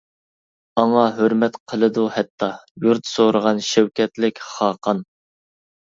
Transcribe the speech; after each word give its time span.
ئاڭا 0.81 1.03
ھۆرمەت 1.17 1.59
قىلىدۇ 1.73 2.07
ھەتتا، 2.17 2.51
يۇرت 2.87 3.13
سورىغان 3.13 3.65
شەۋكەتلىك 3.71 4.47
خاقان. 4.51 5.09